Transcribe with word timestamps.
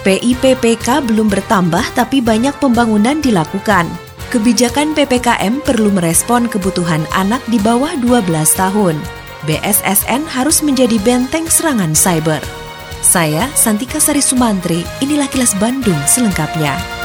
PIPPK 0.00 1.04
belum 1.04 1.28
bertambah 1.28 1.84
tapi 1.92 2.24
banyak 2.24 2.56
pembangunan 2.56 3.20
dilakukan. 3.20 3.84
Kebijakan 4.30 4.94
PPKM 4.94 5.60
perlu 5.60 5.90
merespon 5.90 6.46
kebutuhan 6.46 7.02
anak 7.12 7.42
di 7.50 7.58
bawah 7.60 7.90
12 7.98 8.30
tahun. 8.56 8.96
BSSN 9.44 10.24
harus 10.30 10.62
menjadi 10.62 10.96
benteng 11.02 11.50
serangan 11.50 11.92
cyber. 11.92 12.40
Saya 13.00 13.48
Santika 13.56 13.98
Sari 13.98 14.20
Sumantri, 14.20 14.84
inilah 15.00 15.26
kilas 15.28 15.56
Bandung 15.56 15.98
selengkapnya. 16.04 16.99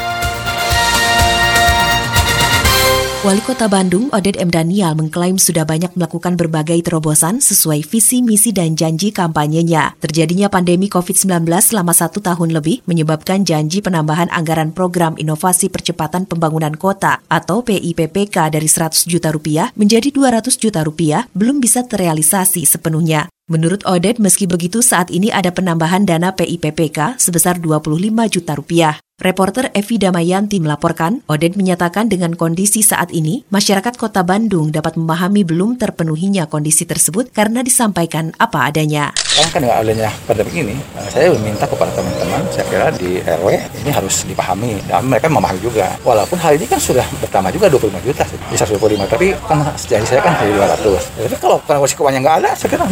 Wali 3.26 3.42
Kota 3.42 3.66
Bandung, 3.66 4.14
Oded 4.14 4.38
M. 4.38 4.54
Daniel, 4.54 4.94
mengklaim 4.94 5.42
sudah 5.42 5.66
banyak 5.66 5.90
melakukan 5.98 6.38
berbagai 6.38 6.78
terobosan 6.86 7.42
sesuai 7.42 7.82
visi, 7.82 8.22
misi, 8.22 8.54
dan 8.54 8.78
janji 8.78 9.10
kampanyenya. 9.10 9.98
Terjadinya 9.98 10.46
pandemi 10.46 10.86
COVID-19 10.94 11.50
selama 11.58 11.90
satu 11.90 12.22
tahun 12.22 12.54
lebih 12.54 12.86
menyebabkan 12.86 13.42
janji 13.42 13.82
penambahan 13.82 14.30
anggaran 14.30 14.70
program 14.70 15.18
inovasi 15.18 15.74
percepatan 15.74 16.30
pembangunan 16.30 16.78
kota 16.78 17.18
atau 17.26 17.66
PIPPK 17.66 18.54
dari 18.54 18.70
100 18.70 19.10
juta 19.10 19.34
rupiah 19.34 19.74
menjadi 19.74 20.14
200 20.14 20.62
juta 20.62 20.86
rupiah 20.86 21.26
belum 21.34 21.58
bisa 21.58 21.82
terrealisasi 21.82 22.62
sepenuhnya. 22.70 23.26
Menurut 23.46 23.86
Oded, 23.86 24.18
meski 24.18 24.50
begitu 24.50 24.82
saat 24.82 25.14
ini 25.14 25.30
ada 25.30 25.54
penambahan 25.54 26.02
dana 26.02 26.34
PIPPK 26.34 27.22
sebesar 27.22 27.62
25 27.62 27.86
juta 28.26 28.58
rupiah. 28.58 28.98
Reporter 29.16 29.72
Evi 29.72 29.96
Damayanti 29.96 30.60
melaporkan, 30.60 31.24
Oded 31.32 31.56
menyatakan 31.56 32.12
dengan 32.12 32.36
kondisi 32.36 32.84
saat 32.84 33.16
ini, 33.16 33.48
masyarakat 33.48 33.96
kota 33.96 34.28
Bandung 34.28 34.76
dapat 34.76 35.00
memahami 35.00 35.48
belum 35.48 35.80
terpenuhinya 35.80 36.52
kondisi 36.52 36.84
tersebut 36.84 37.32
karena 37.32 37.64
disampaikan 37.64 38.36
apa 38.36 38.68
adanya. 38.68 39.16
Kan 39.16 39.64
dengan 39.64 39.80
adanya 39.80 40.12
pandemi 40.28 40.68
ini, 40.68 40.76
eh, 41.00 41.08
saya 41.08 41.32
meminta 41.32 41.64
kepada 41.64 41.96
teman-teman, 41.96 42.44
saya 42.52 42.68
kira 42.68 42.92
di 42.92 43.24
RW 43.24 43.48
ini 43.88 43.92
harus 43.96 44.28
dipahami 44.28 44.84
dan 44.84 45.08
mereka 45.08 45.32
memahami 45.32 45.64
juga. 45.64 45.96
Walaupun 46.04 46.36
hal 46.36 46.60
ini 46.60 46.68
kan 46.68 46.82
sudah 46.82 47.08
bertambah 47.24 47.56
juga 47.56 47.72
25 47.72 48.04
juta, 48.04 48.28
bisa 48.52 48.68
25, 48.68 49.08
tapi 49.08 49.32
kan 49.48 49.64
janji 49.80 50.12
saya 50.12 50.20
kan 50.20 50.36
dari 50.44 50.52
200. 50.52 51.08
Jadi 51.24 51.36
kalau 51.40 51.64
karena 51.64 51.80
risiko 51.80 52.04
uangnya 52.04 52.20
nggak 52.20 52.38
ada, 52.44 52.50
saya 52.52 52.68
kira 52.68 52.84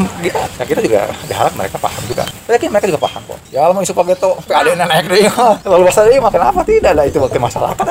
kita, 0.43 0.57
saya 0.59 0.67
kira 0.67 0.81
juga 0.83 0.99
diharap 1.27 1.53
mereka 1.55 1.77
paham 1.79 2.03
juga. 2.07 2.23
Saya 2.43 2.55
yakin 2.59 2.69
mereka 2.71 2.87
juga 2.91 3.01
paham 3.07 3.21
kok. 3.23 3.39
Ya 3.49 3.61
mau 3.71 3.81
isu 3.83 3.93
pakai 3.95 4.15
tuh, 4.19 4.35
PAD 4.43 4.67
naik 4.75 5.05
deh, 5.07 5.31
lalu 5.63 5.83
bahasa 5.87 6.03
ini 6.07 6.19
kenapa 6.19 6.59
tidak 6.67 6.91
lah 6.91 7.05
itu 7.07 7.17
waktu 7.23 7.39
masyarakat. 7.39 7.87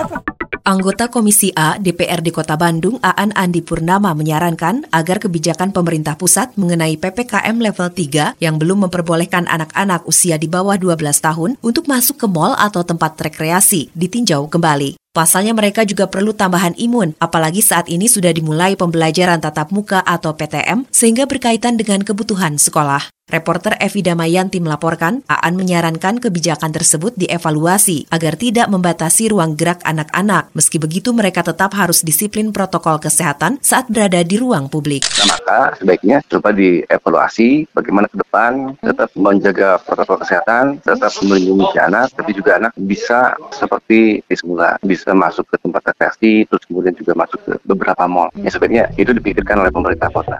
Anggota 0.62 1.10
Komisi 1.10 1.50
A 1.58 1.74
DPRD 1.74 2.30
Kota 2.30 2.54
Bandung, 2.54 3.02
Aan 3.02 3.34
Andi 3.34 3.66
Purnama 3.66 4.14
menyarankan 4.14 4.86
agar 4.94 5.18
kebijakan 5.18 5.74
pemerintah 5.74 6.14
pusat 6.14 6.54
mengenai 6.54 6.94
PPKM 7.02 7.58
level 7.58 7.90
3 7.90 8.38
yang 8.38 8.62
belum 8.62 8.86
memperbolehkan 8.86 9.50
anak-anak 9.50 10.06
usia 10.06 10.38
di 10.38 10.46
bawah 10.46 10.78
12 10.78 11.02
tahun 11.18 11.50
untuk 11.66 11.90
masuk 11.90 12.14
ke 12.14 12.26
mal 12.30 12.54
atau 12.54 12.86
tempat 12.86 13.18
rekreasi 13.18 13.90
ditinjau 13.90 14.46
kembali. 14.46 15.01
Pasalnya 15.12 15.52
mereka 15.52 15.84
juga 15.84 16.08
perlu 16.08 16.32
tambahan 16.32 16.72
imun, 16.72 17.12
apalagi 17.20 17.60
saat 17.60 17.84
ini 17.92 18.08
sudah 18.08 18.32
dimulai 18.32 18.80
pembelajaran 18.80 19.44
tatap 19.44 19.68
muka 19.68 20.00
atau 20.00 20.32
PTM 20.32 20.88
sehingga 20.88 21.28
berkaitan 21.28 21.76
dengan 21.76 22.00
kebutuhan 22.00 22.56
sekolah. 22.56 23.12
Reporter 23.32 23.80
Evi 23.80 24.04
Damayanti 24.04 24.60
melaporkan, 24.60 25.24
Aan 25.24 25.56
menyarankan 25.56 26.20
kebijakan 26.20 26.68
tersebut 26.68 27.16
dievaluasi 27.16 28.04
agar 28.12 28.36
tidak 28.36 28.68
membatasi 28.68 29.32
ruang 29.32 29.56
gerak 29.56 29.80
anak-anak. 29.88 30.52
Meski 30.52 30.76
begitu, 30.76 31.16
mereka 31.16 31.40
tetap 31.40 31.72
harus 31.72 32.04
disiplin 32.04 32.52
protokol 32.52 33.00
kesehatan 33.00 33.56
saat 33.64 33.88
berada 33.88 34.20
di 34.20 34.36
ruang 34.36 34.68
publik. 34.68 35.08
Nah, 35.16 35.32
maka 35.32 35.58
sebaiknya 35.80 36.20
coba 36.28 36.52
dievaluasi 36.52 37.72
bagaimana 37.72 38.12
ke 38.12 38.20
depan 38.20 38.76
tetap 38.84 39.08
menjaga 39.16 39.80
protokol 39.80 40.20
kesehatan, 40.20 40.84
tetap 40.84 41.12
melindungi 41.24 41.72
anak, 41.80 42.12
tapi 42.12 42.36
juga 42.36 42.60
anak 42.60 42.76
bisa 42.76 43.32
seperti 43.48 44.20
di 44.28 44.36
semula, 44.36 44.76
bisa 44.84 45.01
masuk 45.10 45.50
ke 45.50 45.58
tempat 45.58 45.82
rekreasi, 45.90 46.46
terus 46.46 46.62
kemudian 46.70 46.94
juga 46.94 47.18
masuk 47.18 47.42
ke 47.42 47.52
beberapa 47.66 48.06
mall. 48.06 48.30
Ya 48.38 48.54
sebaiknya 48.54 48.94
itu 48.94 49.10
dipikirkan 49.10 49.58
oleh 49.58 49.74
pemerintah 49.74 50.06
kota. 50.14 50.38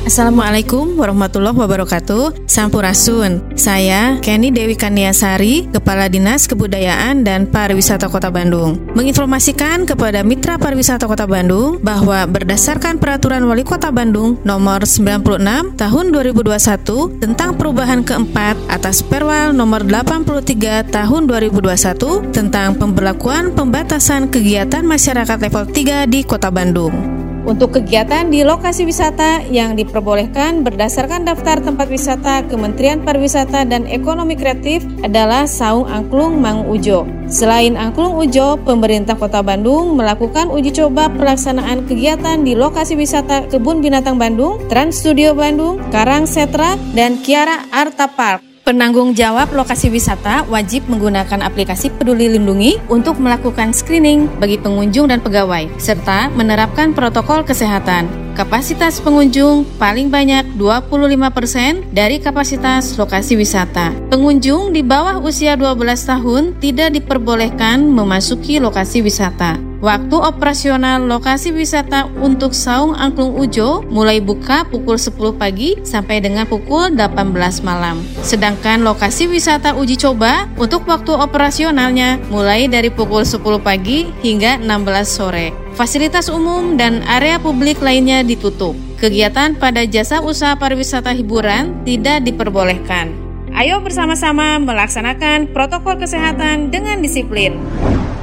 Assalamualaikum 0.00 0.96
warahmatullahi 0.96 1.52
wabarakatuh. 1.52 2.48
Sampurasun. 2.48 3.52
Saya 3.52 4.16
Kenny 4.24 4.48
Dewi 4.48 4.72
Kaniasari 4.72 5.68
Kepala 5.68 6.08
Dinas 6.08 6.48
Kebudayaan 6.48 7.20
dan 7.20 7.44
Pariwisata 7.44 8.08
Kota 8.08 8.32
Bandung. 8.32 8.80
Menginformasikan 8.96 9.84
kepada 9.84 10.24
Mitra 10.24 10.56
Pariwisata 10.56 11.04
Kota 11.04 11.28
Bandung 11.28 11.76
Bahwa 11.84 12.24
berdasarkan 12.24 12.96
Peraturan 12.96 13.44
Wali 13.44 13.60
Kota 13.60 13.92
Bandung 13.92 14.40
Nomor 14.40 14.88
96 14.88 15.76
Tahun 15.76 16.04
2021 16.08 17.20
Tentang 17.20 17.50
perubahan 17.60 18.00
keempat 18.00 18.56
atas 18.72 19.04
Perwal 19.04 19.52
Nomor 19.52 19.84
83 19.84 20.88
Tahun 20.88 21.22
2021 21.28 22.32
Tentang 22.32 22.72
pemberlakuan 22.80 23.52
pembatasan 23.52 24.32
kegiatan 24.32 24.80
masyarakat 24.80 25.36
level 25.36 25.64
3 25.68 26.08
di 26.08 26.24
Kota 26.24 26.48
Bandung 26.48 27.19
untuk 27.48 27.80
kegiatan 27.80 28.28
di 28.28 28.44
lokasi 28.44 28.84
wisata 28.84 29.44
yang 29.48 29.78
diperbolehkan 29.78 30.60
berdasarkan 30.66 31.24
daftar 31.24 31.62
tempat 31.62 31.88
wisata 31.88 32.44
Kementerian 32.48 33.00
Pariwisata 33.00 33.64
dan 33.64 33.88
Ekonomi 33.88 34.36
Kreatif 34.36 34.84
adalah 35.00 35.48
Saung 35.48 35.88
Angklung 35.88 36.40
Mang 36.42 36.68
Ujo. 36.68 37.08
Selain 37.30 37.78
Angklung 37.78 38.18
Ujo, 38.18 38.58
pemerintah 38.60 39.14
Kota 39.14 39.40
Bandung 39.40 39.94
melakukan 39.94 40.50
uji 40.50 40.74
coba 40.74 41.06
pelaksanaan 41.14 41.86
kegiatan 41.86 42.42
di 42.42 42.58
lokasi 42.58 42.98
wisata 42.98 43.46
Kebun 43.46 43.80
Binatang 43.80 44.18
Bandung, 44.18 44.58
Trans 44.66 44.98
Studio 44.98 45.32
Bandung, 45.32 45.78
Karang 45.94 46.26
Setra, 46.26 46.74
dan 46.92 47.22
Kiara 47.22 47.70
Arta 47.70 48.10
Park. 48.10 48.49
Penanggung 48.70 49.18
jawab 49.18 49.50
lokasi 49.50 49.90
wisata 49.90 50.46
wajib 50.46 50.86
menggunakan 50.86 51.42
aplikasi 51.42 51.90
Peduli 51.90 52.30
Lindungi 52.30 52.78
untuk 52.86 53.18
melakukan 53.18 53.74
screening 53.74 54.30
bagi 54.38 54.62
pengunjung 54.62 55.10
dan 55.10 55.18
pegawai, 55.18 55.66
serta 55.74 56.30
menerapkan 56.38 56.94
protokol 56.94 57.42
kesehatan. 57.42 58.06
Kapasitas 58.38 59.02
pengunjung 59.02 59.66
paling 59.74 60.06
banyak 60.06 60.54
25% 60.54 61.90
dari 61.90 62.22
kapasitas 62.22 62.94
lokasi 62.94 63.34
wisata. 63.34 63.90
Pengunjung 64.06 64.70
di 64.70 64.86
bawah 64.86 65.18
usia 65.18 65.58
12 65.58 65.74
tahun 66.06 66.54
tidak 66.62 66.94
diperbolehkan 66.94 67.82
memasuki 67.90 68.62
lokasi 68.62 69.02
wisata. 69.02 69.69
Waktu 69.80 70.12
operasional 70.12 71.08
lokasi 71.08 71.56
wisata 71.56 72.04
untuk 72.20 72.52
Saung 72.52 72.92
Angklung 72.92 73.32
Ujo 73.32 73.80
mulai 73.88 74.20
buka 74.20 74.68
pukul 74.68 75.00
10 75.00 75.40
pagi 75.40 75.80
sampai 75.80 76.20
dengan 76.20 76.44
pukul 76.44 76.92
18 76.92 77.64
malam. 77.64 78.04
Sedangkan 78.20 78.84
lokasi 78.84 79.24
wisata 79.24 79.72
uji 79.72 79.96
coba 79.96 80.44
untuk 80.60 80.84
waktu 80.84 81.16
operasionalnya 81.16 82.20
mulai 82.28 82.68
dari 82.68 82.92
pukul 82.92 83.24
10 83.24 83.40
pagi 83.64 84.04
hingga 84.20 84.60
16 84.60 84.68
sore. 85.08 85.56
Fasilitas 85.72 86.28
umum 86.28 86.76
dan 86.76 87.00
area 87.08 87.40
publik 87.40 87.80
lainnya 87.80 88.20
ditutup. 88.20 88.76
Kegiatan 89.00 89.56
pada 89.56 89.88
jasa 89.88 90.20
usaha 90.20 90.60
pariwisata 90.60 91.16
hiburan 91.16 91.88
tidak 91.88 92.20
diperbolehkan. 92.28 93.16
Ayo 93.56 93.80
bersama-sama 93.80 94.60
melaksanakan 94.60 95.56
protokol 95.56 95.96
kesehatan 95.96 96.68
dengan 96.68 97.00
disiplin. 97.00 97.56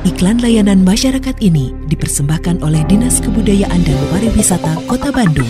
Iklan 0.05 0.37
layanan 0.45 0.85
masyarakat 0.85 1.41
ini 1.41 1.73
dipersembahkan 1.89 2.61
oleh 2.61 2.85
Dinas 2.85 3.17
Kebudayaan 3.17 3.81
dan 3.81 3.97
Pariwisata 4.13 4.77
Kota 4.85 5.09
Bandung. 5.09 5.49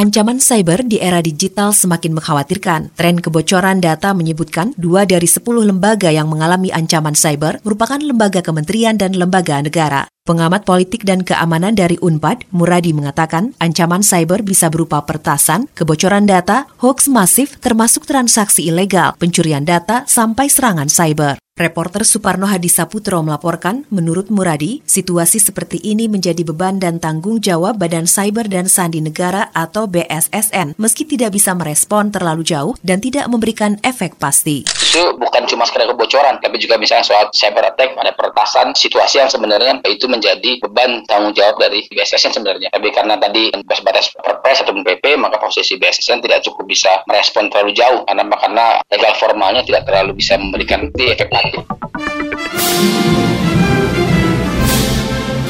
Ancaman 0.00 0.40
cyber 0.40 0.80
di 0.80 0.96
era 0.96 1.20
digital 1.20 1.76
semakin 1.76 2.16
mengkhawatirkan. 2.16 2.96
Tren 2.96 3.20
kebocoran 3.20 3.84
data 3.84 4.16
menyebutkan 4.16 4.72
dua 4.80 5.04
dari 5.04 5.28
sepuluh 5.28 5.60
lembaga 5.60 6.08
yang 6.08 6.24
mengalami 6.24 6.72
ancaman 6.72 7.12
cyber 7.12 7.60
merupakan 7.60 8.00
lembaga 8.00 8.40
kementerian 8.40 8.96
dan 8.96 9.12
lembaga 9.12 9.60
negara. 9.60 10.08
Pengamat 10.24 10.64
politik 10.64 11.04
dan 11.04 11.20
keamanan 11.20 11.76
dari 11.76 12.00
UNPAD, 12.00 12.48
Muradi 12.48 12.96
mengatakan 12.96 13.52
ancaman 13.60 14.00
cyber 14.00 14.40
bisa 14.40 14.72
berupa 14.72 15.04
pertasan, 15.04 15.68
kebocoran 15.76 16.24
data, 16.24 16.64
hoax 16.80 17.12
masif 17.12 17.60
termasuk 17.60 18.08
transaksi 18.08 18.72
ilegal, 18.72 19.12
pencurian 19.20 19.68
data, 19.68 20.08
sampai 20.08 20.48
serangan 20.48 20.88
cyber. 20.88 21.36
Reporter 21.60 22.08
Suparno 22.08 22.48
Hadi 22.48 22.72
Saputro 22.72 23.20
melaporkan, 23.20 23.84
menurut 23.92 24.32
Muradi, 24.32 24.80
situasi 24.88 25.36
seperti 25.36 25.76
ini 25.84 26.08
menjadi 26.08 26.40
beban 26.40 26.80
dan 26.80 26.96
tanggung 26.96 27.36
jawab 27.36 27.76
Badan 27.76 28.08
Cyber 28.08 28.48
dan 28.48 28.64
Sandi 28.64 29.04
Negara 29.04 29.52
atau 29.52 29.84
BSSN, 29.84 30.80
meski 30.80 31.04
tidak 31.04 31.36
bisa 31.36 31.52
merespon 31.52 32.08
terlalu 32.08 32.48
jauh 32.48 32.72
dan 32.80 33.04
tidak 33.04 33.28
memberikan 33.28 33.76
efek 33.84 34.16
pasti. 34.16 34.64
Itu 34.64 35.20
bukan 35.20 35.44
cuma 35.44 35.68
sekedar 35.68 35.92
kebocoran, 35.92 36.40
tapi 36.40 36.56
juga 36.56 36.80
misalnya 36.80 37.04
soal 37.04 37.28
cyber 37.36 37.68
attack, 37.68 37.92
ada 37.92 38.16
peretasan, 38.16 38.72
situasi 38.72 39.20
yang 39.20 39.28
sebenarnya 39.28 39.84
itu 39.84 40.08
menjadi 40.08 40.64
beban 40.64 41.04
tanggung 41.04 41.36
jawab 41.36 41.60
dari 41.60 41.84
BSSN 41.92 42.40
sebenarnya. 42.40 42.72
Tapi 42.72 42.88
karena 42.88 43.20
tadi 43.20 43.52
batas 43.84 44.08
perpres 44.16 44.64
atau 44.64 44.72
PP, 44.72 45.20
maka 45.20 45.36
posisi 45.36 45.76
BSSN 45.76 46.24
tidak 46.24 46.40
cukup 46.40 46.64
bisa 46.64 47.04
merespon 47.04 47.52
terlalu 47.52 47.76
jauh, 47.76 48.00
karena 48.08 48.24
karena 48.32 48.66
legal 48.88 49.12
formalnya 49.20 49.60
tidak 49.60 49.84
terlalu 49.84 50.16
bisa 50.16 50.40
memberikan 50.40 50.88
efek 50.96 51.28
pasti. 51.28 51.49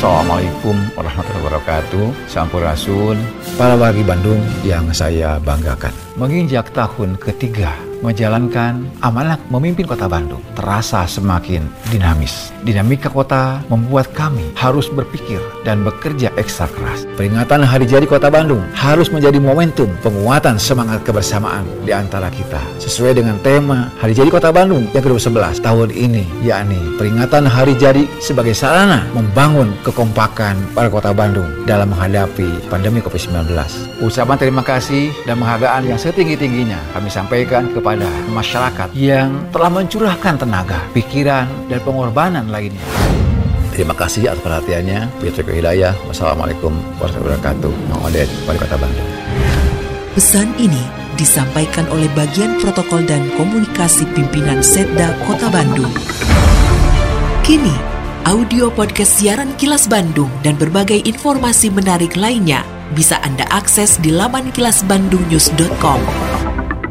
Assalamualaikum 0.00 0.76
warahmatullahi 0.96 1.44
wabarakatuh. 1.44 2.06
Sampurasun 2.24 3.20
Para 3.60 3.76
wargi 3.76 4.00
Bandung 4.00 4.40
yang 4.64 4.88
saya 4.96 5.36
banggakan. 5.44 5.92
Menginjak 6.16 6.72
tahun 6.72 7.20
ketiga 7.20 7.89
menjalankan 8.00 8.88
amanah 9.04 9.36
memimpin 9.52 9.84
kota 9.84 10.08
Bandung 10.08 10.40
terasa 10.56 11.04
semakin 11.04 11.64
dinamis. 11.92 12.52
Dinamika 12.64 13.08
kota 13.08 13.64
membuat 13.72 14.12
kami 14.12 14.52
harus 14.56 14.92
berpikir 14.92 15.40
dan 15.64 15.80
bekerja 15.84 16.32
ekstra 16.36 16.68
keras. 16.68 17.08
Peringatan 17.16 17.64
Hari 17.64 17.88
Jadi 17.88 18.04
Kota 18.04 18.28
Bandung 18.28 18.60
harus 18.76 19.08
menjadi 19.08 19.40
momentum 19.40 19.88
penguatan 20.04 20.60
semangat 20.60 21.00
kebersamaan 21.04 21.64
di 21.84 21.92
antara 21.92 22.28
kita. 22.28 22.60
Sesuai 22.80 23.16
dengan 23.16 23.40
tema 23.40 23.88
Hari 24.00 24.12
Jadi 24.16 24.28
Kota 24.28 24.52
Bandung 24.52 24.88
yang 24.92 25.04
ke-11 25.04 25.64
tahun 25.64 25.88
ini, 25.92 26.24
yakni 26.44 26.80
peringatan 27.00 27.48
Hari 27.48 27.76
Jadi 27.76 28.04
sebagai 28.20 28.52
sarana 28.52 29.04
membangun 29.16 29.72
kekompakan 29.84 30.56
pada 30.76 30.88
kota 30.92 31.12
Bandung 31.16 31.48
dalam 31.64 31.92
menghadapi 31.92 32.68
pandemi 32.68 33.00
COVID-19. 33.00 33.52
Ucapan 34.04 34.36
terima 34.36 34.62
kasih 34.64 35.12
dan 35.24 35.40
penghargaan 35.40 35.88
yang 35.88 36.00
setinggi-tingginya 36.00 36.78
kami 36.92 37.08
sampaikan 37.12 37.68
kepada 37.72 37.89
kepada 37.90 38.06
masyarakat 38.30 38.88
yang 38.94 39.50
telah 39.50 39.66
mencurahkan 39.66 40.38
tenaga, 40.38 40.78
pikiran, 40.94 41.50
dan 41.66 41.82
pengorbanan 41.82 42.46
lainnya. 42.46 42.86
Terima 43.74 43.98
kasih 43.98 44.30
atas 44.30 44.46
perhatiannya. 44.46 45.10
Biar 45.18 45.34
Hidayah. 45.34 45.98
Wassalamualaikum 46.06 46.70
warahmatullahi 47.02 47.34
wabarakatuh. 47.34 47.72
Mang 47.90 48.06
Odet, 48.06 48.30
Wali 48.46 48.58
Kota 48.62 48.78
Bandung. 48.78 49.10
Pesan 50.14 50.54
ini 50.62 50.86
disampaikan 51.18 51.90
oleh 51.90 52.06
bagian 52.14 52.62
protokol 52.62 53.02
dan 53.10 53.26
komunikasi 53.34 54.06
pimpinan 54.14 54.62
Setda 54.62 55.10
Kota 55.26 55.50
Bandung. 55.50 55.90
Kini, 57.42 57.74
audio 58.30 58.70
podcast 58.70 59.18
siaran 59.18 59.50
Kilas 59.58 59.90
Bandung 59.90 60.30
dan 60.46 60.54
berbagai 60.54 61.02
informasi 61.02 61.74
menarik 61.74 62.14
lainnya 62.14 62.62
bisa 62.94 63.18
Anda 63.26 63.50
akses 63.50 63.98
di 63.98 64.14
laman 64.14 64.54
kilasbandungnews.com. 64.54 66.39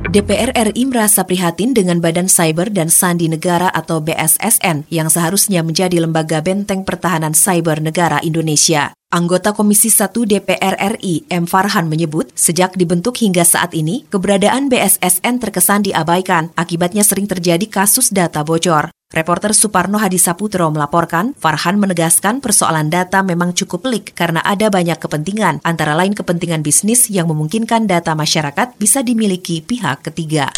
DPR 0.10 0.50
RI 0.58 0.90
merasa 0.90 1.22
prihatin 1.22 1.78
dengan 1.78 2.02
Badan 2.02 2.26
Cyber 2.26 2.74
dan 2.74 2.90
Sandi 2.90 3.30
Negara 3.30 3.70
atau 3.70 4.02
BSSN 4.02 4.90
yang 4.90 5.06
seharusnya 5.06 5.62
menjadi 5.62 6.02
lembaga 6.02 6.42
benteng 6.42 6.82
pertahanan 6.82 7.38
cyber 7.38 7.78
negara 7.78 8.18
Indonesia. 8.26 8.90
Anggota 9.14 9.54
Komisi 9.54 9.94
1 9.94 10.10
DPR 10.26 10.98
RI, 10.98 11.30
M. 11.30 11.46
Farhan 11.46 11.94
menyebut, 11.94 12.34
sejak 12.34 12.74
dibentuk 12.74 13.22
hingga 13.22 13.46
saat 13.46 13.78
ini, 13.78 14.10
keberadaan 14.10 14.74
BSSN 14.74 15.46
terkesan 15.46 15.86
diabaikan, 15.86 16.58
akibatnya 16.58 17.06
sering 17.06 17.30
terjadi 17.30 17.70
kasus 17.70 18.10
data 18.10 18.42
bocor. 18.42 18.90
Reporter 19.10 19.58
Suparno 19.58 19.98
Hadi 19.98 20.22
Saputro 20.22 20.70
melaporkan, 20.70 21.34
Farhan 21.34 21.82
menegaskan 21.82 22.46
persoalan 22.46 22.94
data 22.94 23.26
memang 23.26 23.58
cukup 23.58 23.90
pelik 23.90 24.14
karena 24.14 24.38
ada 24.46 24.70
banyak 24.70 25.02
kepentingan, 25.02 25.66
antara 25.66 25.98
lain 25.98 26.14
kepentingan 26.14 26.62
bisnis 26.62 27.10
yang 27.10 27.26
memungkinkan 27.26 27.90
data 27.90 28.14
masyarakat 28.14 28.78
bisa 28.78 29.02
dimiliki 29.02 29.66
pihak 29.66 30.06
ketiga 30.06 30.54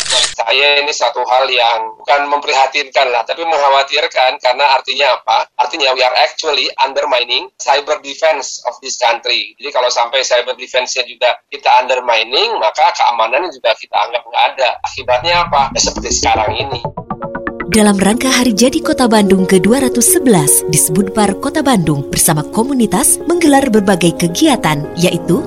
saya 0.52 0.84
ini 0.84 0.92
satu 0.92 1.24
hal 1.24 1.48
yang 1.48 1.96
bukan 1.96 2.28
memprihatinkan 2.28 3.08
lah, 3.08 3.24
tapi 3.24 3.48
mengkhawatirkan 3.48 4.36
karena 4.44 4.66
artinya 4.76 5.16
apa? 5.16 5.48
Artinya 5.56 5.96
we 5.96 6.04
are 6.04 6.18
actually 6.20 6.68
undermining 6.84 7.48
cyber 7.56 8.04
defense 8.04 8.60
of 8.68 8.76
this 8.84 9.00
country. 9.00 9.56
Jadi 9.56 9.72
kalau 9.72 9.88
sampai 9.88 10.28
cyber 10.28 10.60
defense-nya 10.60 11.08
juga 11.08 11.40
kita 11.48 11.72
undermining, 11.80 12.60
maka 12.60 12.92
keamanannya 12.92 13.48
juga 13.54 13.72
kita 13.80 13.96
anggap 13.96 14.28
nggak 14.28 14.44
ada. 14.52 14.70
Akibatnya 14.84 15.48
apa? 15.48 15.72
Ya, 15.72 15.80
seperti 15.80 16.10
sekarang 16.20 16.52
ini. 16.58 16.84
Dalam 17.72 17.96
rangka 18.04 18.28
Hari 18.28 18.52
Jadi 18.52 18.84
Kota 18.84 19.08
Bandung 19.08 19.48
ke-211, 19.48 20.68
disebut 20.76 21.16
Bar 21.16 21.40
Kota 21.40 21.64
Bandung 21.64 22.04
bersama 22.12 22.44
komunitas 22.52 23.16
menggelar 23.32 23.64
berbagai 23.72 24.12
kegiatan, 24.20 24.84
yaitu 25.00 25.40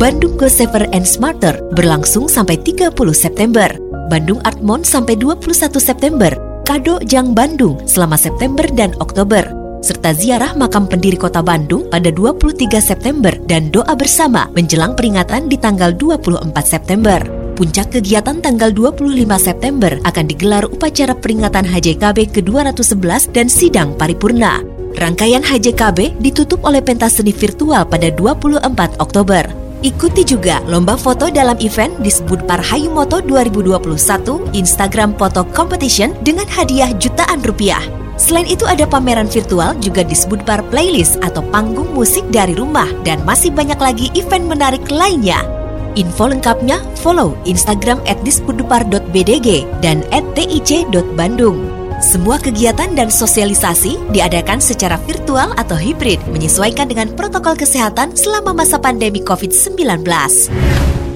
Bandung 0.00 0.40
Go 0.40 0.48
Safer 0.48 0.88
and 0.96 1.04
Smarter 1.04 1.60
berlangsung 1.76 2.32
sampai 2.32 2.56
30 2.64 2.96
September, 3.12 3.68
Bandung 4.08 4.40
Art 4.48 4.64
Month 4.64 4.88
sampai 4.88 5.20
21 5.20 5.76
September, 5.76 6.32
Kado 6.64 6.96
Jang 7.04 7.36
Bandung 7.36 7.76
selama 7.84 8.16
September 8.16 8.64
dan 8.72 8.96
Oktober, 8.96 9.44
serta 9.84 10.16
ziarah 10.16 10.56
makam 10.56 10.88
pendiri 10.88 11.20
kota 11.20 11.44
Bandung 11.44 11.92
pada 11.92 12.08
23 12.08 12.80
September 12.80 13.36
dan 13.44 13.68
doa 13.68 13.92
bersama 13.92 14.48
menjelang 14.56 14.96
peringatan 14.96 15.52
di 15.52 15.60
tanggal 15.60 15.92
24 15.92 16.40
September. 16.64 17.39
Puncak 17.60 17.92
kegiatan 17.92 18.40
tanggal 18.40 18.72
25 18.72 19.20
September 19.36 19.92
akan 20.08 20.24
digelar 20.24 20.64
upacara 20.64 21.12
peringatan 21.12 21.68
HJKB 21.68 22.32
ke-211 22.32 23.36
dan 23.36 23.52
sidang 23.52 23.92
paripurna. 24.00 24.64
Rangkaian 24.96 25.44
HJKB 25.44 26.24
ditutup 26.24 26.64
oleh 26.64 26.80
pentas 26.80 27.20
seni 27.20 27.36
virtual 27.36 27.84
pada 27.84 28.08
24 28.16 28.64
Oktober. 28.96 29.44
Ikuti 29.84 30.24
juga 30.24 30.64
lomba 30.72 30.96
foto 30.96 31.28
dalam 31.28 31.60
event 31.60 31.92
disebut 32.00 32.48
Parhayu 32.48 32.88
Moto 32.88 33.20
2021 33.20 34.56
Instagram 34.56 35.12
Photo 35.20 35.44
Competition 35.52 36.16
dengan 36.24 36.48
hadiah 36.48 36.88
jutaan 36.96 37.44
rupiah. 37.44 37.84
Selain 38.16 38.48
itu 38.48 38.64
ada 38.64 38.88
pameran 38.88 39.28
virtual 39.28 39.76
juga 39.84 40.00
disebut 40.00 40.48
bar 40.48 40.64
playlist 40.72 41.20
atau 41.20 41.44
panggung 41.52 41.92
musik 41.92 42.24
dari 42.32 42.56
rumah 42.56 42.88
dan 43.04 43.20
masih 43.28 43.52
banyak 43.52 43.76
lagi 43.76 44.08
event 44.16 44.48
menarik 44.48 44.88
lainnya. 44.88 45.59
Info 45.98 46.30
lengkapnya 46.30 46.82
follow 47.00 47.34
Instagram 47.46 47.98
at 48.06 48.18
dispudupar.bdg 48.22 49.66
dan 49.82 50.06
at 50.14 50.24
tic.bandung. 50.36 51.80
Semua 52.00 52.40
kegiatan 52.40 52.96
dan 52.96 53.12
sosialisasi 53.12 54.00
diadakan 54.08 54.56
secara 54.56 54.96
virtual 55.04 55.52
atau 55.60 55.76
hibrid 55.76 56.16
menyesuaikan 56.32 56.88
dengan 56.88 57.12
protokol 57.12 57.52
kesehatan 57.52 58.16
selama 58.16 58.56
masa 58.64 58.80
pandemi 58.80 59.20
COVID-19. 59.20 60.00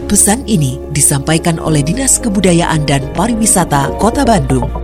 Pesan 0.04 0.44
ini 0.44 0.76
disampaikan 0.92 1.56
oleh 1.56 1.80
Dinas 1.80 2.20
Kebudayaan 2.20 2.84
dan 2.84 3.08
Pariwisata 3.16 3.96
Kota 3.96 4.28
Bandung. 4.28 4.83